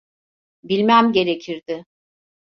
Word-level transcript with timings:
Bilmem 0.63 1.11
gerekirdi. 1.11 1.85